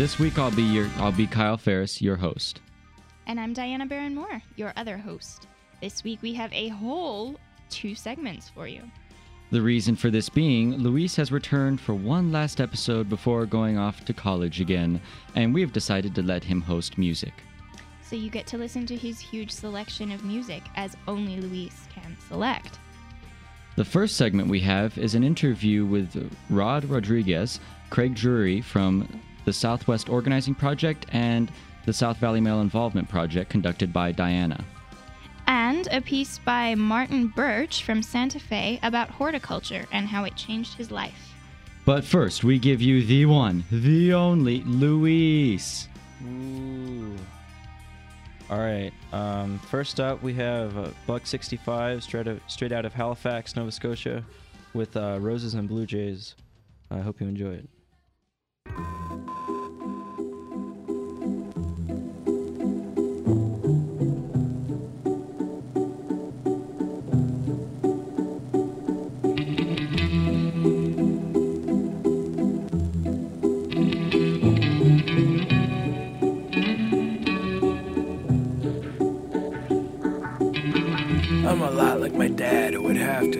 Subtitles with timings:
[0.00, 2.62] This week I'll be your I'll be Kyle Ferris, your host.
[3.26, 5.46] And I'm Diana Barron Moore, your other host.
[5.82, 7.38] This week we have a whole
[7.68, 8.80] two segments for you.
[9.50, 14.06] The reason for this being, Luis has returned for one last episode before going off
[14.06, 15.02] to college again,
[15.34, 17.34] and we've decided to let him host music.
[18.02, 22.16] So you get to listen to his huge selection of music as only Luis can
[22.26, 22.78] select.
[23.76, 29.06] The first segment we have is an interview with Rod Rodriguez, Craig Drury from
[29.44, 31.50] the Southwest Organizing Project, and
[31.86, 34.64] the South Valley Male Involvement Project conducted by Diana.
[35.46, 40.74] And a piece by Martin Birch from Santa Fe about horticulture and how it changed
[40.74, 41.34] his life.
[41.84, 45.88] But first, we give you the one, the only Luis.
[46.24, 47.16] Ooh.
[48.50, 48.92] All right.
[49.12, 53.72] Um, first up, we have uh, Buck 65, straight out, straight out of Halifax, Nova
[53.72, 54.24] Scotia,
[54.74, 56.34] with uh, Roses and Blue Jays.
[56.90, 57.68] I hope you enjoy it.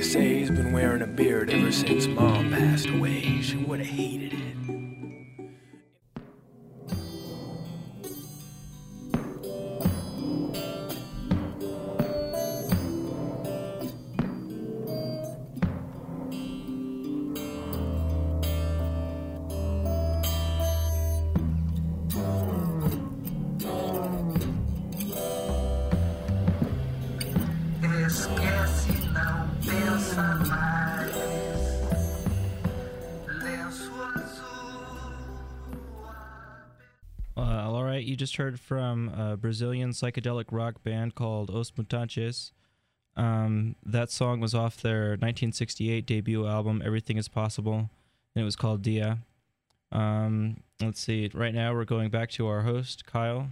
[0.00, 3.42] To say he's been wearing a beard ever since mom passed away.
[3.42, 4.39] She would have hated it.
[38.20, 42.50] Just heard from a Brazilian psychedelic rock band called Os Mutantes.
[43.16, 47.88] Um, that song was off their 1968 debut album, Everything is Possible,
[48.34, 49.20] and it was called Dia.
[49.90, 53.48] Um, let's see, right now we're going back to our host, Kyle.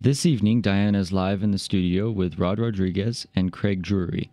[0.00, 4.32] This evening, Diana is live in the studio with Rod Rodriguez and Craig Drury.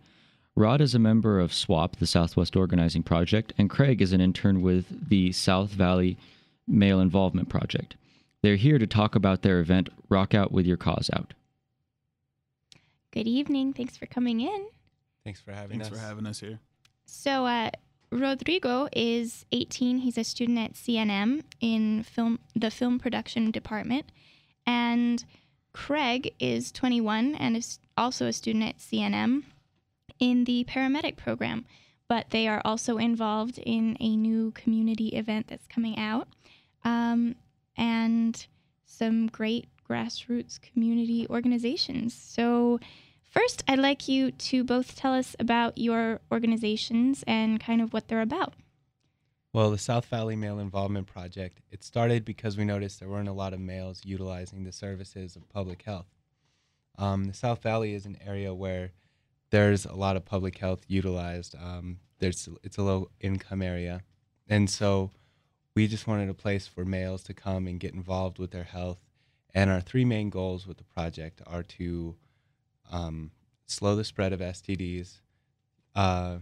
[0.56, 4.60] Rod is a member of SWAP, the Southwest Organizing Project, and Craig is an intern
[4.60, 6.18] with the South Valley
[6.66, 7.94] Male Involvement Project.
[8.42, 11.32] They're here to talk about their event, Rock Out with Your Cause Out.
[13.12, 13.72] Good evening.
[13.72, 14.66] Thanks for coming in.
[15.24, 15.98] Thanks for having Thanks us.
[15.98, 16.58] for having us here.
[17.06, 17.70] So, uh,
[18.10, 19.98] Rodrigo is 18.
[19.98, 24.10] He's a student at CNM in film, the film production department,
[24.66, 25.24] and
[25.72, 29.44] Craig is 21 and is also a student at CNM
[30.18, 31.64] in the paramedic program.
[32.08, 36.28] But they are also involved in a new community event that's coming out,
[36.84, 37.36] um,
[37.76, 38.46] and
[38.84, 42.14] some great grassroots community organizations.
[42.14, 42.80] So.
[43.24, 48.08] First, I'd like you to both tell us about your organizations and kind of what
[48.08, 48.52] they're about.
[49.54, 53.34] Well, the South Valley Male Involvement Project, it started because we noticed there weren't a
[53.34, 56.06] lot of males utilizing the services of public health.
[56.96, 58.92] Um, the South Valley is an area where
[59.50, 61.54] there's a lot of public health utilized.
[61.54, 64.00] Um, there's it's a low income area,
[64.48, 65.10] and so
[65.74, 68.98] we just wanted a place for males to come and get involved with their health.
[69.54, 72.16] And our three main goals with the project are to
[72.90, 73.30] um,
[73.66, 75.20] slow the spread of STDs,
[75.94, 76.38] uh,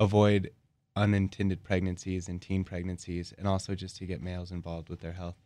[0.00, 0.50] avoid
[0.94, 5.36] unintended pregnancies and teen pregnancies, and also just to get males involved with their health.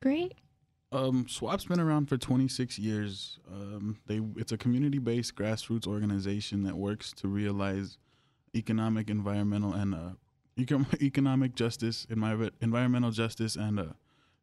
[0.00, 0.34] Great.
[0.92, 3.38] Um, SWAP's been around for 26 years.
[3.48, 7.96] Um, they it's a community-based grassroots organization that works to realize
[8.56, 10.29] economic, environmental, and uh, eco-
[11.00, 13.84] economic justice, envi- environmental justice, and uh,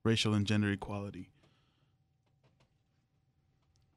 [0.04, 1.30] racial and gender equality.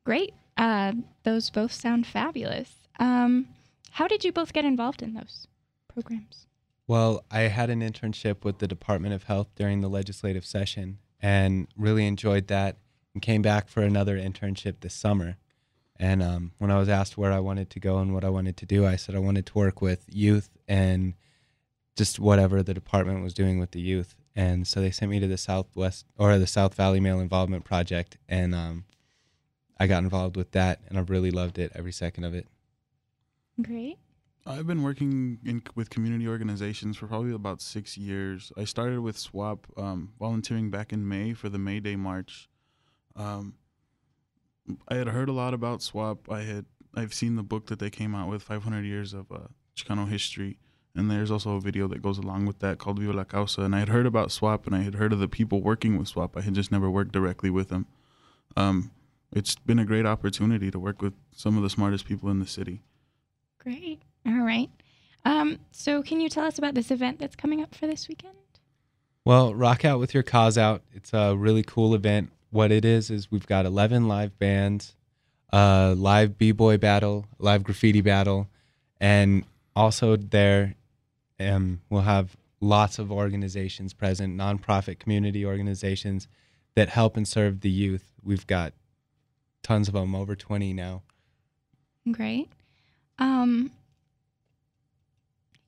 [0.04, 0.34] Great.
[0.56, 0.92] Uh,
[1.22, 2.74] those both sound fabulous.
[2.98, 3.48] Um,
[3.92, 5.46] how did you both get involved in those
[5.88, 6.46] programs?
[6.86, 11.68] Well, I had an internship with the Department of Health during the legislative session and
[11.76, 12.78] really enjoyed that
[13.14, 15.36] and came back for another internship this summer.
[15.96, 18.56] And um, when I was asked where I wanted to go and what I wanted
[18.58, 21.14] to do, I said I wanted to work with youth and
[21.96, 24.14] just whatever the department was doing with the youth.
[24.36, 28.16] And so they sent me to the Southwest or the South Valley Male Involvement Project,
[28.28, 28.84] and um,
[29.78, 32.46] I got involved with that, and I really loved it every second of it.
[33.60, 33.98] Great.
[34.46, 38.52] I've been working in, with community organizations for probably about six years.
[38.56, 42.48] I started with SWAP, um, volunteering back in May for the May Day March.
[43.16, 43.54] Um,
[44.88, 46.30] I had heard a lot about SWAP.
[46.30, 49.48] I had I've seen the book that they came out with, 500 Years of uh,
[49.76, 50.58] Chicano History,
[50.94, 53.62] And there's also a video that goes along with that called Viva la Causa.
[53.62, 56.08] And I had heard about SWAP and I had heard of the people working with
[56.08, 56.36] SWAP.
[56.36, 57.86] I had just never worked directly with them.
[58.56, 58.90] Um,
[59.32, 62.46] it's been a great opportunity to work with some of the smartest people in the
[62.46, 62.82] city.
[63.58, 64.02] Great.
[64.26, 64.70] All right.
[65.24, 68.34] Um, so, can you tell us about this event that's coming up for this weekend?
[69.24, 70.82] Well, rock out with your cause out.
[70.94, 72.30] It's a really cool event.
[72.50, 74.96] What it is is we've got 11 live bands,
[75.50, 78.48] a live b-boy battle, live graffiti battle,
[78.98, 79.44] and
[79.76, 80.74] also there
[81.40, 86.28] um, we'll have lots of organizations present, nonprofit community organizations
[86.74, 88.12] that help and serve the youth.
[88.22, 88.74] We've got
[89.62, 91.02] tons of them, over 20 now.
[92.10, 92.50] Great.
[93.18, 93.70] Um,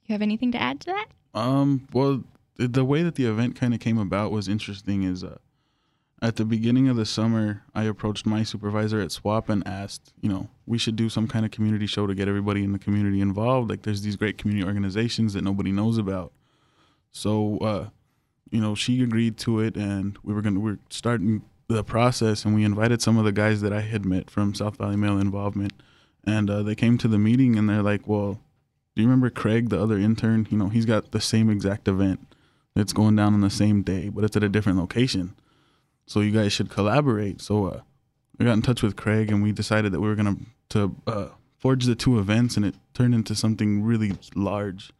[0.06, 1.06] you have anything to add to that?
[1.34, 2.24] Um, well,
[2.56, 5.02] the, the way that the event kind of came about was interesting.
[5.02, 5.38] Is uh,
[6.22, 10.28] at the beginning of the summer, I approached my supervisor at SWAP and asked, you
[10.28, 13.20] know, we should do some kind of community show to get everybody in the community
[13.20, 13.68] involved.
[13.68, 16.32] Like, there's these great community organizations that nobody knows about.
[17.10, 17.88] So, uh,
[18.52, 22.54] you know, she agreed to it, and we were gonna we're starting the process, and
[22.54, 25.72] we invited some of the guys that I had met from South Valley Male Involvement,
[26.24, 28.40] and uh, they came to the meeting, and they're like, well.
[28.94, 30.46] Do you remember Craig, the other intern?
[30.50, 32.36] You know, he's got the same exact event.
[32.76, 35.34] It's going down on the same day, but it's at a different location.
[36.06, 37.40] So you guys should collaborate.
[37.40, 37.80] So uh,
[38.38, 40.36] we got in touch with Craig, and we decided that we were gonna
[40.70, 41.28] to uh,
[41.58, 44.92] forge the two events, and it turned into something really large.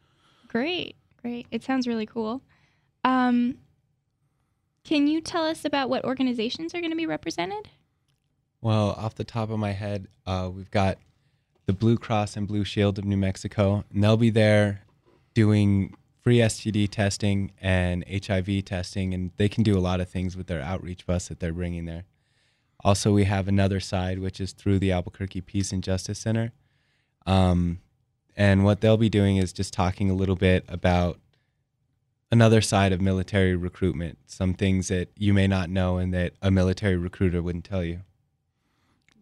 [0.49, 0.97] Great.
[1.21, 1.47] Great.
[1.51, 2.43] It sounds really cool.
[3.05, 3.59] Um,
[4.85, 7.69] can you tell us about what organizations are going to be represented?
[8.61, 10.99] Well, off the top of my head, uh, we've got
[11.67, 14.83] the Blue Cross and Blue Shield of New Mexico, and they'll be there
[15.35, 20.37] doing free STD testing and HIV testing, and they can do a lot of things
[20.37, 22.05] with their outreach bus that they're bringing there.
[22.85, 26.53] Also, we have another side, which is through the Albuquerque Peace and Justice Center.
[27.27, 27.81] Um,
[28.37, 31.19] and what they'll be doing is just talking a little bit about
[32.31, 36.51] another side of military recruitment, some things that you may not know and that a
[36.51, 38.01] military recruiter wouldn't tell you.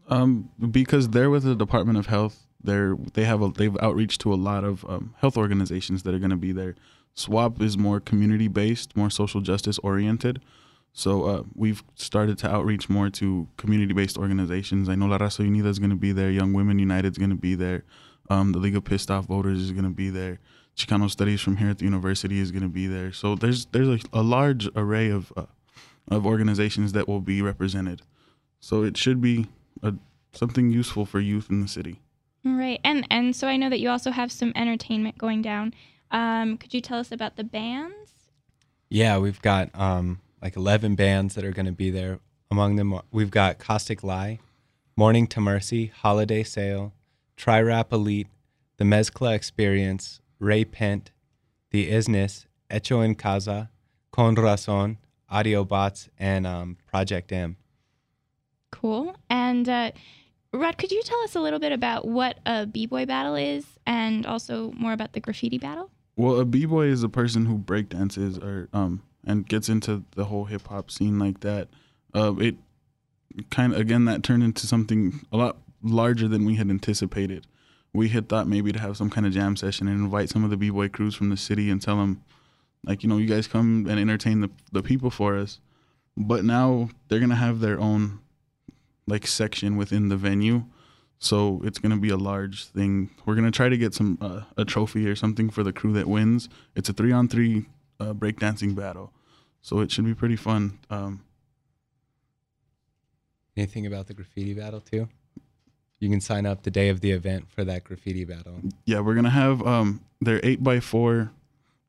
[0.09, 4.33] Um, because they're with the Department of Health, they're they have a they've outreach to
[4.33, 6.77] a lot of um, health organizations that are going to be there.
[7.15, 10.41] SWAP is more community based, more social justice oriented.
[10.93, 14.89] So uh, we've started to outreach more to community based organizations.
[14.89, 16.31] I know La Raza Unida is going to be there.
[16.31, 17.85] Young Women United is going to be there.
[18.29, 20.41] Um, the League of Pissed Off Voters is going to be there.
[20.77, 23.13] Chicano Studies from here at the university is going to be there.
[23.13, 25.47] So there's there's a, a large array of uh,
[26.11, 28.03] of organizations that will be represented.
[28.61, 29.47] So it should be
[29.83, 29.95] a,
[30.33, 32.01] something useful for youth in the city.
[32.45, 32.81] Right.
[32.85, 35.75] And and so I know that you also have some entertainment going down.
[36.11, 38.15] Um, could you tell us about the bands?
[38.89, 42.19] Yeah, we've got um, like 11 bands that are going to be there.
[42.51, 44.41] Among them, we've got Caustic Lie,
[44.97, 46.93] Morning to Mercy, Holiday Sale,
[47.37, 48.27] Tri Rap Elite,
[48.79, 51.13] The Mezcla Experience, Ray Pent,
[51.71, 53.71] The Isness, Echo en Casa,
[54.11, 54.99] Con Razon,
[55.29, 57.57] Audio Bots, and um, Project M.
[58.73, 59.15] Cool.
[59.29, 59.93] And uh,
[60.53, 64.27] Rod, could you tell us a little bit about what a b-boy battle is, and
[64.27, 65.91] also more about the graffiti battle?
[66.17, 70.47] Well, a b-boy is a person who breakdances or um and gets into the whole
[70.47, 71.69] hip hop scene like that.
[72.15, 72.57] Uh, it
[73.51, 77.47] kind of again that turned into something a lot larger than we had anticipated.
[77.93, 80.51] We had thought maybe to have some kind of jam session and invite some of
[80.51, 82.23] the b-boy crews from the city and tell them,
[82.85, 85.61] like, you know, you guys come and entertain the the people for us.
[86.17, 88.19] But now they're gonna have their own
[89.07, 90.65] like section within the venue.
[91.19, 93.11] So it's gonna be a large thing.
[93.27, 96.07] We're gonna try to get some uh, a trophy or something for the crew that
[96.07, 96.49] wins.
[96.75, 97.67] It's a three on three
[97.99, 99.13] uh, breakdancing battle,
[99.61, 100.79] so it should be pretty fun.
[100.89, 101.25] Um,
[103.57, 105.09] Anything about the graffiti battle, too?
[105.99, 108.61] You can sign up the day of the event for that graffiti battle.
[108.87, 111.33] yeah, we're gonna have um, they're eight by four,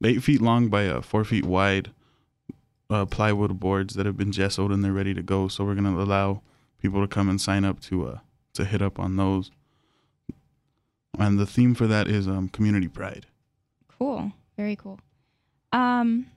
[0.04, 1.92] eight feet long by uh, four feet wide,
[2.90, 5.48] uh, plywood boards that have been gessoed and they're ready to go.
[5.48, 6.42] So we're gonna allow
[6.82, 8.20] people to come and sign up to uh
[8.54, 9.52] to hit up on those.
[11.18, 13.26] And the theme for that is um, community pride.
[13.88, 14.32] Cool.
[14.58, 15.00] Very cool.
[15.72, 16.28] Um,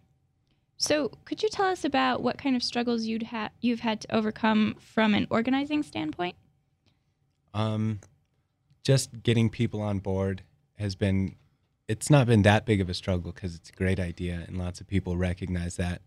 [0.76, 4.14] so could you tell us about what kind of struggles you'd ha- you've had to
[4.14, 6.36] overcome from an organizing standpoint?
[7.52, 8.00] Um,
[8.82, 10.42] just getting people on board
[10.78, 11.36] has been,
[11.88, 14.80] it's not been that big of a struggle because it's a great idea and lots
[14.80, 16.02] of people recognize that.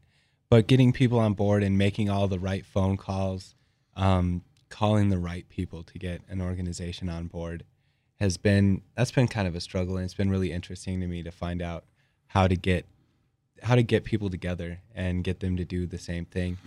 [0.49, 3.55] But getting people on board and making all the right phone calls,
[3.97, 7.65] um, calling the right people to get an organization on board
[8.19, 9.97] has been, that's been kind of a struggle.
[9.97, 11.83] And it's been really interesting to me to find out
[12.27, 12.85] how to get,
[13.61, 16.57] how to get people together and get them to do the same thing.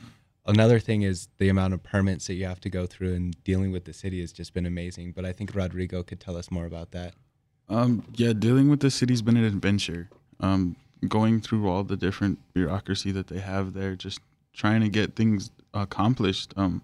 [0.46, 3.72] Another thing is the amount of permits that you have to go through and dealing
[3.72, 5.12] with the city has just been amazing.
[5.12, 7.14] But I think Rodrigo could tell us more about that.
[7.68, 10.08] Um, yeah, dealing with the city's been an adventure.
[10.40, 14.20] Um, going through all the different bureaucracy that they have there, just
[14.52, 16.52] trying to get things accomplished.
[16.56, 16.82] Um,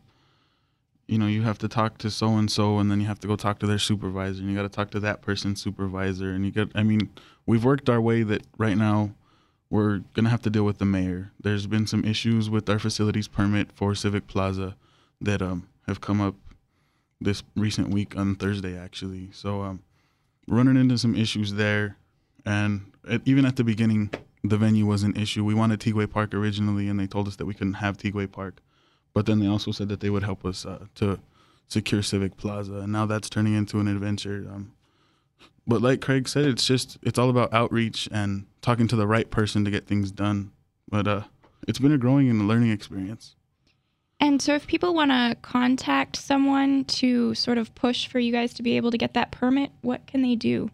[1.06, 3.28] you know, you have to talk to so and so, and then you have to
[3.28, 6.44] go talk to their supervisor, and you got to talk to that person's supervisor, and
[6.44, 6.68] you get.
[6.74, 7.10] I mean,
[7.46, 9.14] we've worked our way that right now
[9.70, 11.32] we're gonna have to deal with the mayor.
[11.40, 14.76] There's been some issues with our facilities permit for Civic Plaza
[15.20, 16.34] that um have come up
[17.20, 19.30] this recent week on Thursday actually.
[19.32, 19.82] So um
[20.46, 21.96] running into some issues there,
[22.44, 24.10] and at, even at the beginning,
[24.44, 25.44] the venue was an issue.
[25.44, 28.60] We wanted Tiguex Park originally, and they told us that we couldn't have Tiguex Park,
[29.16, 31.18] but then they also said that they would help us uh, to
[31.68, 34.46] secure Civic Plaza, and now that's turning into an adventure.
[34.46, 34.74] Um,
[35.66, 39.30] but like Craig said, it's just it's all about outreach and talking to the right
[39.30, 40.52] person to get things done.
[40.86, 41.22] But uh,
[41.66, 43.36] it's been a growing and a learning experience.
[44.20, 48.52] And so, if people want to contact someone to sort of push for you guys
[48.52, 50.70] to be able to get that permit, what can they do?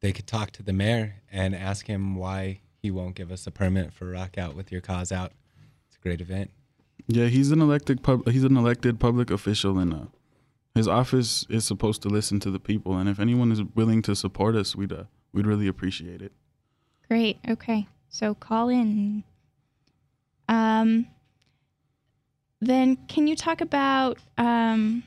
[0.00, 3.50] They could talk to the mayor and ask him why he won't give us a
[3.50, 5.32] permit for Rock Out with Your Cause Out.
[5.88, 6.52] It's a great event.
[7.06, 8.28] Yeah, he's an elected pub.
[8.28, 10.06] He's an elected public official, and uh,
[10.74, 12.96] his office is supposed to listen to the people.
[12.96, 16.32] And if anyone is willing to support us, we'd uh, we'd really appreciate it.
[17.08, 17.38] Great.
[17.48, 17.86] Okay.
[18.08, 19.24] So call in.
[20.48, 21.06] Um,
[22.60, 25.04] then can you talk about um,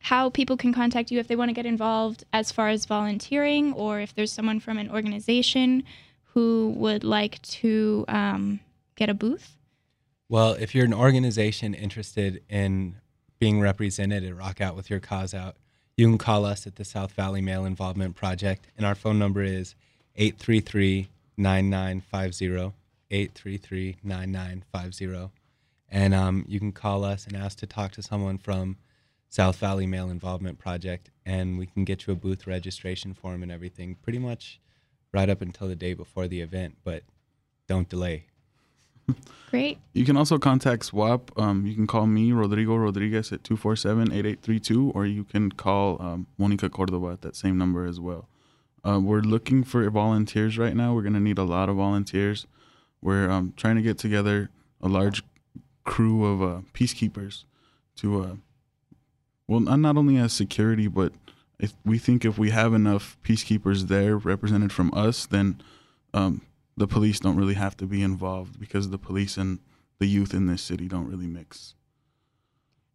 [0.00, 3.72] how people can contact you if they want to get involved as far as volunteering
[3.72, 5.84] or if there's someone from an organization
[6.22, 8.60] who would like to um,
[8.96, 9.56] get a booth?
[10.28, 12.96] Well, if you're an organization interested in
[13.38, 15.56] being represented at Rock Out with Your Cause Out,
[15.96, 19.42] you can call us at the South Valley Male Involvement Project, and our phone number
[19.42, 19.76] is
[20.16, 22.74] 833 9950.
[23.08, 25.30] 833 9950.
[25.88, 28.78] And um, you can call us and ask to talk to someone from
[29.28, 33.52] South Valley Male Involvement Project, and we can get you a booth registration form and
[33.52, 34.60] everything pretty much
[35.12, 37.04] right up until the day before the event, but
[37.68, 38.24] don't delay.
[39.50, 39.78] Great.
[39.92, 41.30] You can also contact SWAP.
[41.38, 46.26] Um, you can call me, Rodrigo Rodriguez, at 247 8832, or you can call um,
[46.36, 48.28] Monica Cordova at that same number as well.
[48.84, 50.94] Uh, we're looking for volunteers right now.
[50.94, 52.46] We're going to need a lot of volunteers.
[53.02, 55.22] We're um, trying to get together a large
[55.84, 57.44] crew of uh, peacekeepers
[57.96, 58.34] to, uh,
[59.48, 61.12] well, not only as security, but
[61.58, 65.60] if we think if we have enough peacekeepers there represented from us, then
[66.12, 66.42] um,
[66.76, 69.60] the police don't really have to be involved because the police and
[69.98, 71.74] the youth in this city don't really mix.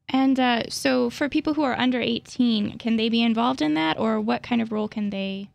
[0.10, 3.98] And uh, so, for people who are under 18, can they be involved in that,
[3.98, 5.50] or what kind of role can they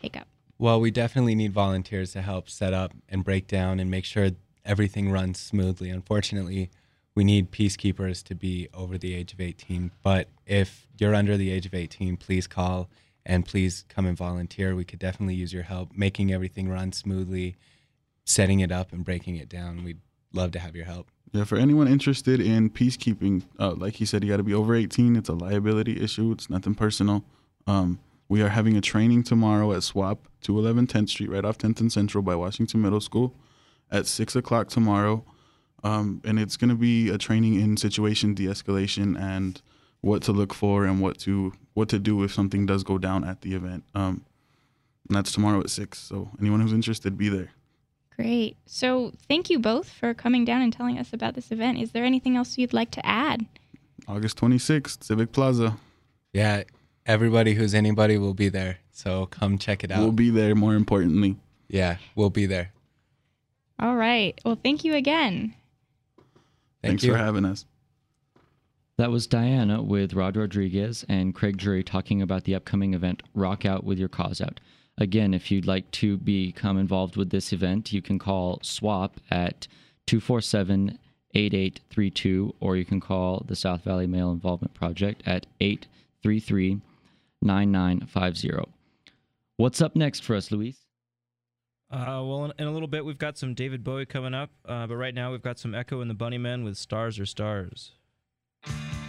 [0.00, 0.26] take up?
[0.58, 4.30] Well, we definitely need volunteers to help set up and break down and make sure
[4.64, 5.90] everything runs smoothly.
[5.90, 6.70] Unfortunately,
[7.14, 9.90] we need peacekeepers to be over the age of 18.
[10.02, 12.88] But if you're under the age of 18, please call
[13.24, 14.74] and please come and volunteer.
[14.74, 17.56] We could definitely use your help making everything run smoothly,
[18.24, 19.84] setting it up and breaking it down.
[19.84, 20.00] We'd
[20.32, 21.10] love to have your help.
[21.32, 24.74] Yeah, for anyone interested in peacekeeping, uh, like he said, you got to be over
[24.74, 25.14] 18.
[25.14, 26.32] It's a liability issue.
[26.32, 27.24] It's nothing personal.
[27.66, 31.80] Um, we are having a training tomorrow at SWAP, 211 10th Street, right off 10th
[31.80, 33.34] and Central by Washington Middle School,
[33.90, 35.24] at six o'clock tomorrow.
[35.82, 39.60] Um, and it's going to be a training in situation de-escalation and
[40.00, 43.24] what to look for and what to what to do if something does go down
[43.24, 43.84] at the event.
[43.94, 44.24] Um,
[45.08, 45.98] and that's tomorrow at six.
[45.98, 47.50] So anyone who's interested, be there.
[48.14, 48.58] Great.
[48.66, 51.78] So, thank you both for coming down and telling us about this event.
[51.78, 53.46] Is there anything else you'd like to add?
[54.06, 55.78] August 26th, Civic Plaza.
[56.34, 56.64] Yeah,
[57.06, 58.76] everybody who's anybody will be there.
[58.92, 60.00] So come check it out.
[60.00, 60.54] We'll be there.
[60.54, 61.36] More importantly,
[61.68, 62.72] yeah, we'll be there.
[63.78, 64.38] All right.
[64.44, 65.54] Well, thank you again.
[66.82, 67.12] Thank thanks you.
[67.12, 67.64] for having us.
[69.00, 73.64] That was Diana with Rod Rodriguez and Craig Drury talking about the upcoming event Rock
[73.64, 74.60] Out with Your Cause Out.
[74.98, 79.66] Again, if you'd like to become involved with this event, you can call SWAP at
[80.06, 80.98] 247
[81.32, 86.82] 8832, or you can call the South Valley Male Involvement Project at 833
[87.40, 88.70] 9950.
[89.56, 90.76] What's up next for us, Luis?
[91.90, 94.86] Uh, well, in, in a little bit, we've got some David Bowie coming up, uh,
[94.86, 97.92] but right now we've got some Echo and the Bunnymen with Stars Are Stars.
[98.62, 98.99] Sky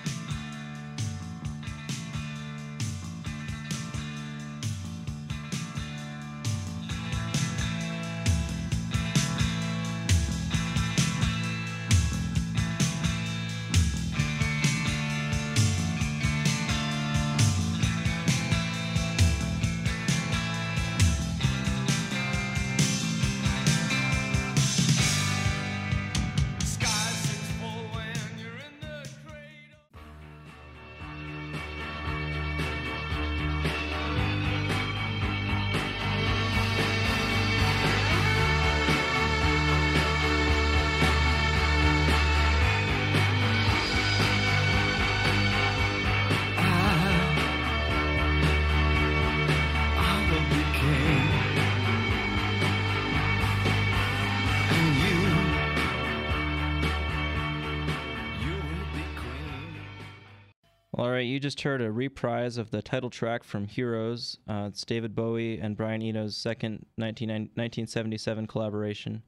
[61.22, 64.40] right, you just heard a reprise of the title track from Heroes.
[64.50, 69.22] Uh, it's David Bowie and Brian Eno's second 19, 1977 collaboration.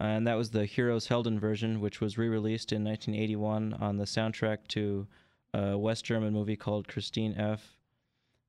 [0.00, 3.98] Uh, and that was the Heroes Helden version, which was re released in 1981 on
[3.98, 5.06] the soundtrack to
[5.52, 7.76] a West German movie called Christine F.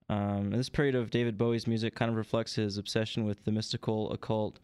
[0.08, 4.10] Um, this period of David Bowie's music kind of reflects his obsession with the mystical,
[4.14, 4.60] occult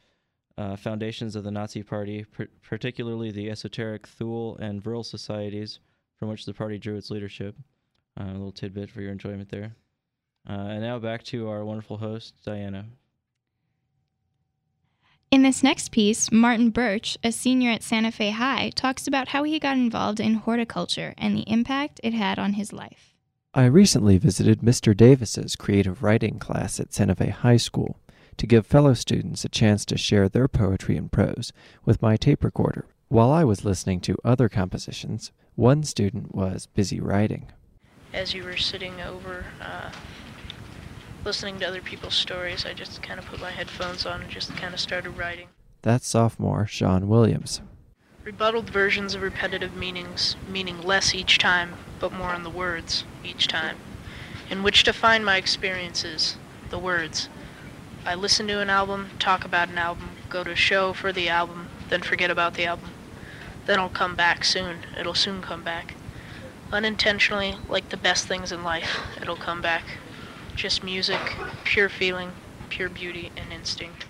[0.58, 5.80] uh, foundations of the Nazi Party, pr- particularly the esoteric Thule and Vril societies
[6.18, 7.58] from which the party drew its leadership.
[8.20, 9.76] Uh, a little tidbit for your enjoyment there.
[10.48, 12.86] Uh, and now back to our wonderful host, Diana.
[15.32, 19.44] In this next piece, Martin Birch, a senior at Santa Fe High, talks about how
[19.44, 23.16] he got involved in horticulture and the impact it had on his life.
[23.56, 24.96] I recently visited Mr.
[24.96, 28.00] Davis's creative writing class at Santa Fe High School
[28.38, 31.52] to give fellow students a chance to share their poetry and prose
[31.84, 32.86] with my tape recorder.
[33.10, 37.52] While I was listening to other compositions, one student was busy writing.
[38.14, 39.92] As you were sitting over uh,
[41.26, 44.56] listening to other people's stories, I just kind of put my headphones on and just
[44.56, 45.48] kind of started writing.
[45.82, 47.62] That's sophomore Sean Williams.
[48.24, 53.48] Rebutted versions of repetitive meanings, meaning less each time, but more on the words each
[53.48, 53.78] time,
[54.50, 56.38] in which to find my experiences,
[56.70, 57.28] the words.
[58.06, 61.30] I listen to an album, talk about an album, go to a show for the
[61.30, 62.90] album, then forget about the album.
[63.66, 64.80] Then I'll come back soon.
[64.98, 65.96] It'll soon come back.
[66.74, 69.84] Unintentionally, like the best things in life, it'll come back.
[70.56, 71.20] Just music,
[71.64, 72.32] pure feeling,
[72.70, 74.08] pure beauty and instinct.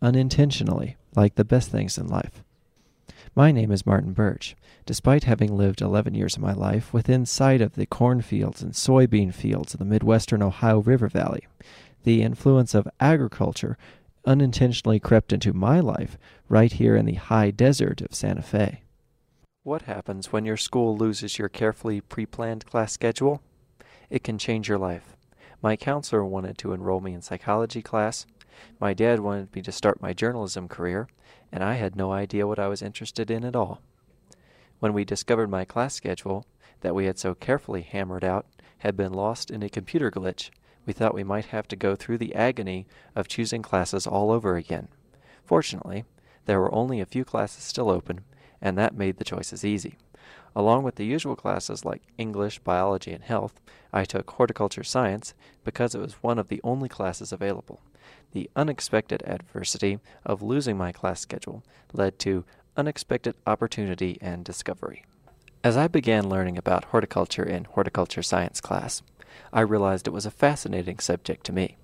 [0.00, 2.44] Unintentionally, like the best things in life.
[3.34, 4.54] My name is Martin Birch.
[4.86, 9.34] Despite having lived 11 years of my life within sight of the cornfields and soybean
[9.34, 11.48] fields of the Midwestern Ohio River Valley,
[12.04, 13.76] the influence of agriculture
[14.24, 16.16] unintentionally crept into my life
[16.48, 18.82] right here in the high desert of Santa Fe.
[19.66, 23.42] What happens when your school loses your carefully pre planned class schedule?
[24.08, 25.16] It can change your life.
[25.60, 28.26] My counselor wanted to enroll me in psychology class.
[28.78, 31.08] My dad wanted me to start my journalism career,
[31.50, 33.82] and I had no idea what I was interested in at all.
[34.78, 36.46] When we discovered my class schedule,
[36.82, 38.46] that we had so carefully hammered out,
[38.78, 40.50] had been lost in a computer glitch,
[40.86, 44.54] we thought we might have to go through the agony of choosing classes all over
[44.54, 44.86] again.
[45.44, 46.04] Fortunately,
[46.44, 48.20] there were only a few classes still open,
[48.66, 49.96] and that made the choices easy.
[50.56, 53.60] Along with the usual classes like English, biology, and health,
[53.92, 57.80] I took horticulture science because it was one of the only classes available.
[58.32, 62.44] The unexpected adversity of losing my class schedule led to
[62.76, 65.04] unexpected opportunity and discovery.
[65.62, 69.00] As I began learning about horticulture in horticulture science class,
[69.52, 71.76] I realized it was a fascinating subject to me.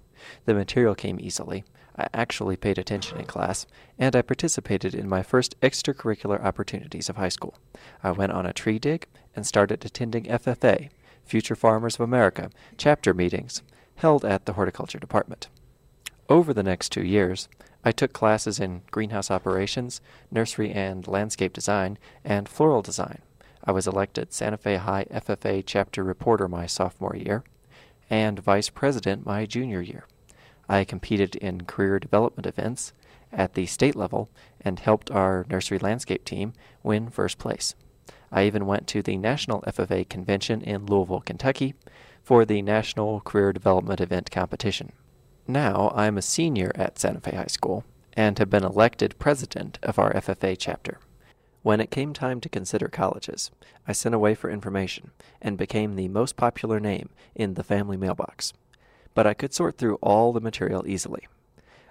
[0.46, 1.62] The material came easily.
[1.96, 3.66] I actually paid attention in class,
[3.98, 7.58] and I participated in my first extracurricular opportunities of high school.
[8.02, 10.88] I went on a tree dig and started attending FFA,
[11.24, 13.62] Future Farmers of America, chapter meetings
[13.96, 15.48] held at the horticulture department.
[16.28, 17.48] Over the next two years,
[17.84, 20.00] I took classes in greenhouse operations,
[20.30, 23.20] nursery and landscape design, and floral design.
[23.64, 27.44] I was elected Santa Fe High FFA chapter reporter my sophomore year
[28.10, 30.06] and vice president my junior year.
[30.68, 32.92] I competed in career development events
[33.32, 37.74] at the state level and helped our nursery landscape team win first place.
[38.30, 41.74] I even went to the National FFA convention in Louisville, Kentucky
[42.22, 44.92] for the National Career Development Event competition.
[45.46, 49.98] Now I'm a senior at Santa Fe High School and have been elected president of
[49.98, 50.98] our FFA chapter.
[51.62, 53.50] When it came time to consider colleges,
[53.86, 58.52] I sent away for information and became the most popular name in the family mailbox.
[59.14, 61.26] But I could sort through all the material easily.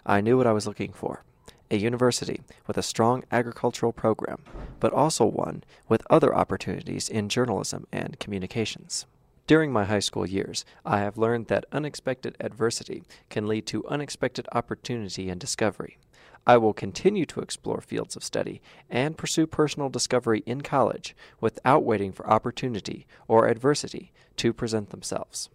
[0.05, 1.23] I knew what I was looking for
[1.71, 4.43] a university with a strong agricultural program,
[4.81, 9.05] but also one with other opportunities in journalism and communications.
[9.47, 14.47] During my high school years, I have learned that unexpected adversity can lead to unexpected
[14.51, 15.97] opportunity and discovery.
[16.45, 21.83] I will continue to explore fields of study and pursue personal discovery in college without
[21.83, 25.49] waiting for opportunity or adversity to present themselves.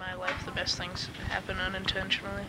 [0.00, 2.44] In my life, the best things happen unintentionally.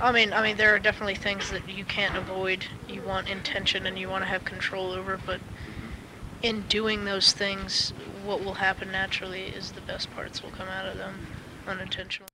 [0.00, 2.66] I mean, I mean, there are definitely things that you can't avoid.
[2.88, 6.42] You want intention and you want to have control over, but mm-hmm.
[6.42, 10.86] in doing those things, what will happen naturally is the best parts will come out
[10.86, 11.26] of them
[11.66, 12.28] unintentionally.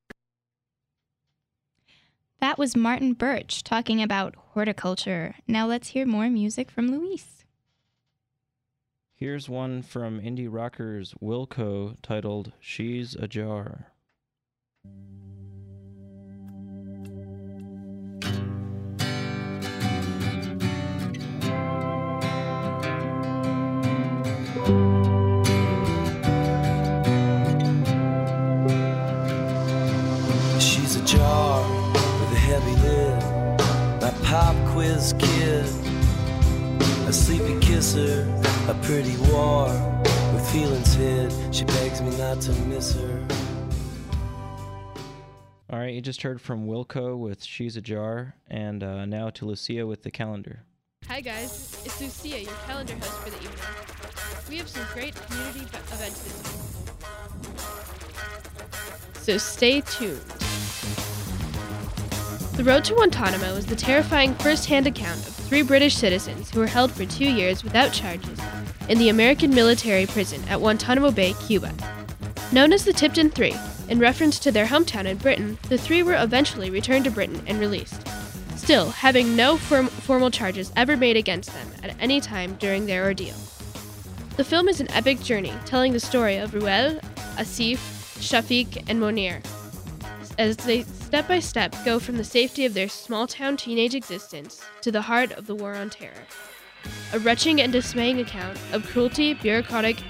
[2.40, 5.36] That was Martin Birch talking about horticulture.
[5.46, 7.39] Now let's hear more music from Luis.
[9.20, 13.92] Here's one from indie rockers Wilco titled She's a Jar.
[34.22, 35.66] pop quiz kid,
[37.08, 38.39] a sleepy kisser
[38.70, 39.66] a pretty war
[40.32, 41.34] with feelings hid.
[41.52, 43.26] She begs me not to miss her.
[45.70, 49.44] All right, you just heard from Wilco with She's a Jar, and uh, now to
[49.44, 50.62] Lucia with the calendar.
[51.08, 53.58] Hi guys, it's Lucia, your calendar host for the evening.
[54.48, 56.60] We have some great community events this week.
[59.14, 60.49] So stay tuned.
[62.60, 66.66] The Road to Guantanamo is the terrifying first-hand account of three British citizens who were
[66.66, 68.38] held for two years without charges
[68.90, 71.72] in the American military prison at Guantanamo Bay, Cuba.
[72.52, 73.56] Known as the Tipton Three,
[73.88, 77.58] in reference to their hometown in Britain, the three were eventually returned to Britain and
[77.58, 78.06] released.
[78.56, 83.04] Still, having no form- formal charges ever made against them at any time during their
[83.04, 83.36] ordeal.
[84.36, 87.00] The film is an epic journey telling the story of Ruhel,
[87.38, 87.78] Asif,
[88.18, 89.40] Shafiq, and Monir
[90.38, 94.62] as they step by step go from the safety of their small town teenage existence
[94.80, 96.22] to the heart of the war on terror.
[97.12, 100.00] A retching and dismaying account of cruelty, bureaucratic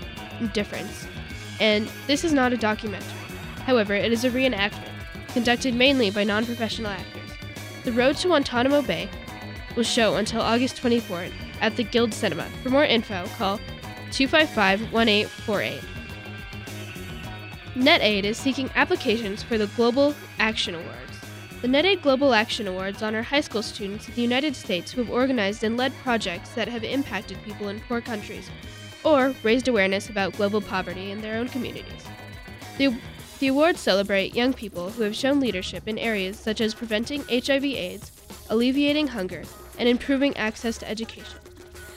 [0.41, 1.07] indifference.
[1.59, 3.09] And this is not a documentary.
[3.65, 4.93] However, it is a reenactment,
[5.29, 7.31] conducted mainly by non professional actors.
[7.85, 9.09] The Road to Guantanamo Bay
[9.77, 11.33] will show until August 24th
[11.63, 12.45] at the Guild Cinema.
[12.63, 13.57] For more info, call
[14.13, 15.81] 255 1848.
[17.81, 21.19] NetAid is seeking applications for the Global Action Awards.
[21.63, 25.11] The NetAid Global Action Awards honor high school students in the United States who have
[25.11, 28.51] organized and led projects that have impacted people in poor countries
[29.03, 32.05] or raised awareness about global poverty in their own communities.
[32.77, 32.95] The,
[33.39, 38.13] the awards celebrate young people who have shown leadership in areas such as preventing HIV/AIDS,
[38.51, 39.43] alleviating hunger,
[39.79, 41.39] and improving access to education.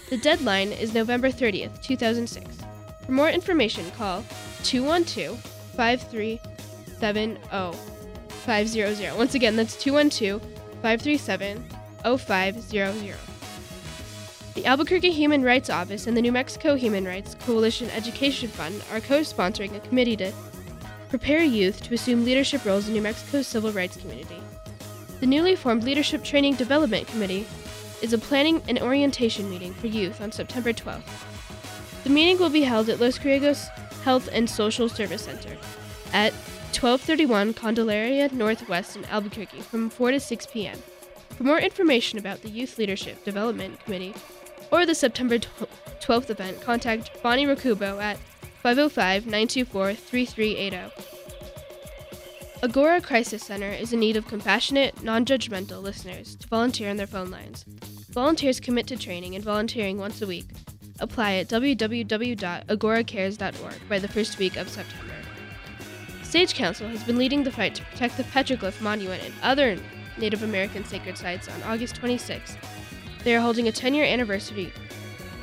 [0.09, 2.47] The deadline is November 30th, 2006.
[3.05, 4.23] For more information, call
[4.63, 7.93] 212 5370
[8.43, 9.17] 500.
[9.17, 10.41] Once again, that's 212
[10.81, 11.63] 537
[12.17, 13.15] 0500.
[14.53, 18.99] The Albuquerque Human Rights Office and the New Mexico Human Rights Coalition Education Fund are
[18.99, 20.31] co sponsoring a committee to
[21.09, 24.37] prepare youth to assume leadership roles in New Mexico's civil rights community.
[25.21, 27.47] The newly formed Leadership Training Development Committee
[28.01, 31.01] is a planning and orientation meeting for youth on September 12th.
[32.03, 33.67] The meeting will be held at Los Griegos
[34.03, 35.57] Health and Social Service Center
[36.13, 36.33] at
[36.73, 40.77] 1231 Candelaria Northwest in Albuquerque from 4 to 6 p.m.
[41.37, 44.13] For more information about the Youth Leadership Development Committee
[44.71, 48.17] or the September 12th event, contact Bonnie Rakubo at
[48.61, 51.13] 505 924 3380.
[52.63, 57.07] Agora Crisis Center is in need of compassionate, non judgmental listeners to volunteer on their
[57.07, 57.65] phone lines.
[58.09, 60.45] Volunteers commit to training and volunteering once a week.
[60.99, 65.13] Apply at www.agoracares.org by the first week of September.
[66.21, 69.77] Sage Council has been leading the fight to protect the petroglyph monument and other
[70.17, 72.57] Native American sacred sites on August 26th.
[73.23, 74.71] They are holding a 10 year anniversary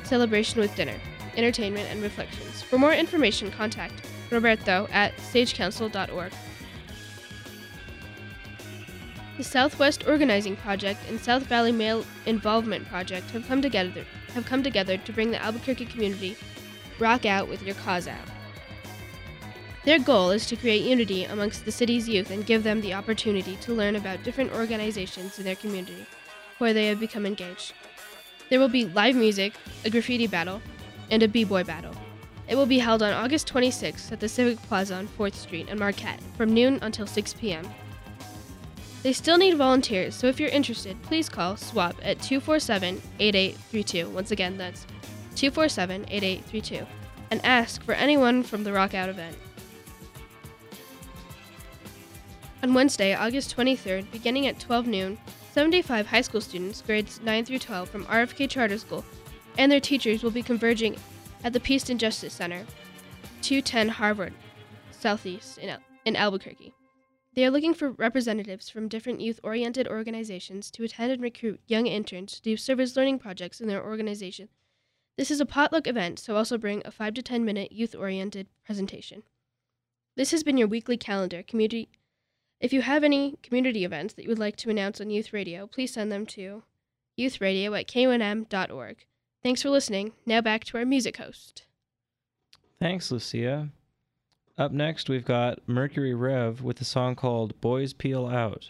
[0.03, 0.99] celebration with dinner,
[1.35, 2.61] entertainment, and reflections.
[2.61, 6.31] For more information, contact Roberto at sagecouncil.org.
[9.37, 14.63] The Southwest Organizing Project and South Valley Male Involvement Project have come together have come
[14.63, 16.35] together to bring the Albuquerque community
[16.99, 18.27] rock out with your cause out.
[19.83, 23.55] Their goal is to create unity amongst the city's youth and give them the opportunity
[23.61, 26.05] to learn about different organizations in their community
[26.59, 27.73] where they have become engaged.
[28.49, 30.61] There will be live music, a graffiti battle,
[31.09, 31.95] and a b-boy battle.
[32.47, 35.79] It will be held on August 26th at the Civic Plaza on 4th Street in
[35.79, 37.67] Marquette from noon until 6 p.m.
[39.03, 44.09] They still need volunteers, so if you're interested, please call SWAP at 247 8832.
[44.09, 44.85] Once again, that's
[45.35, 46.85] 247 8832.
[47.31, 49.35] And ask for anyone from the Rock Out event.
[52.61, 55.17] On Wednesday, August 23rd, beginning at 12 noon,
[55.51, 59.03] 75 high school students, grades 9 through 12 from RFK Charter School,
[59.57, 60.95] and their teachers will be converging
[61.43, 62.65] at the Peace and Justice Center,
[63.41, 64.33] 210 Harvard,
[64.91, 66.71] Southeast in, Al- in Albuquerque.
[67.33, 71.87] They are looking for representatives from different youth oriented organizations to attend and recruit young
[71.87, 74.49] interns to do service learning projects in their organization.
[75.17, 78.47] This is a potluck event, so also bring a 5 to 10 minute youth oriented
[78.65, 79.23] presentation.
[80.15, 81.41] This has been your weekly calendar.
[81.43, 81.89] Community
[82.61, 85.65] if you have any community events that you would like to announce on Youth Radio,
[85.65, 86.61] please send them to
[87.17, 89.05] youthradio at kunm.org.
[89.41, 90.13] Thanks for listening.
[90.27, 91.63] Now back to our music host.
[92.79, 93.69] Thanks, Lucia.
[94.61, 98.69] Up next, we've got Mercury Rev with a song called Boys Peel Out.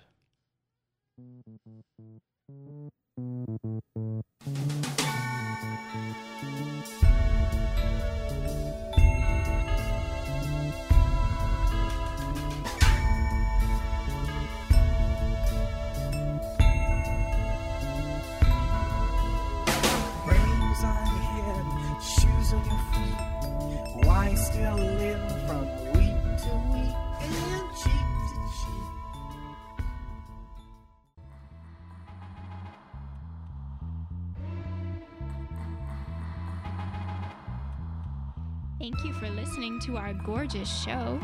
[39.52, 41.20] Listening to our gorgeous show.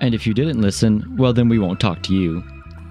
[0.00, 2.42] And if you didn't listen, well, then we won't talk to you.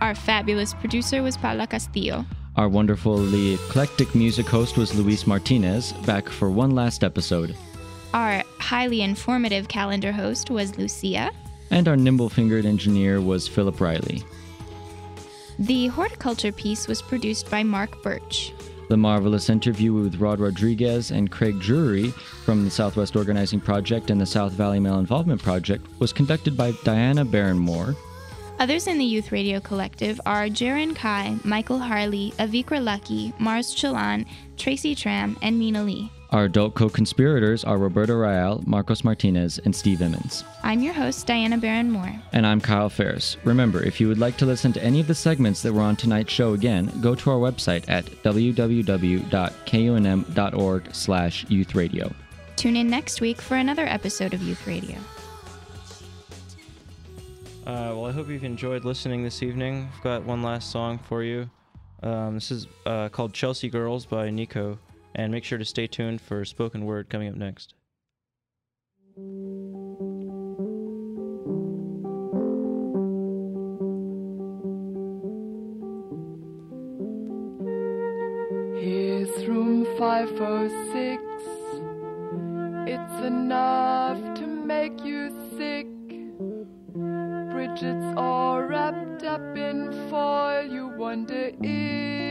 [0.01, 2.27] Our fabulous producer was Paula Castillo.
[2.57, 7.55] Our wonderfully eclectic music host was Luis Martinez, back for one last episode.
[8.13, 11.31] Our highly informative calendar host was Lucia.
[11.71, 14.21] And our nimble fingered engineer was Philip Riley.
[15.57, 18.53] The horticulture piece was produced by Mark Birch.
[18.91, 22.09] The marvelous interview with Rod Rodriguez and Craig Drury
[22.43, 26.73] from the Southwest Organizing Project and the South Valley Male Involvement Project was conducted by
[26.83, 27.95] Diana Barronmore.
[28.59, 34.25] Others in the Youth Radio Collective are Jaren Kai, Michael Harley, Avikra Lucky, Mars Chalan,
[34.57, 36.11] Tracy Tram, and Mina Lee.
[36.31, 40.45] Our adult co conspirators are Roberto Real, Marcos Martinez, and Steve Emmons.
[40.63, 42.15] I'm your host, Diana Barron-Moore.
[42.31, 43.35] And I'm Kyle Ferris.
[43.43, 45.97] Remember, if you would like to listen to any of the segments that were on
[45.97, 48.55] tonight's show again, go to our website at www.kunm.org
[50.95, 52.13] slash youthradio.
[52.55, 54.95] Tune in next week for another episode of Youth Radio.
[57.65, 59.89] Uh, well, I hope you've enjoyed listening this evening.
[59.93, 61.49] I've got one last song for you.
[62.01, 64.79] Um, this is uh, called Chelsea Girls by Nico.
[65.13, 67.73] And make sure to stay tuned for spoken word coming up next.
[78.81, 81.21] Here's room 506.
[82.87, 85.87] It's enough to make you sick.
[87.51, 90.63] Bridget's all wrapped up in foil.
[90.63, 92.30] You wonder if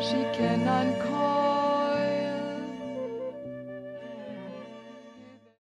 [0.00, 1.35] she can uncall